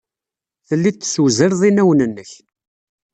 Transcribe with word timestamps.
Telliḍ 0.67 0.95
tessewzaleḍ 0.95 1.61
inawen-nnek. 1.69 2.31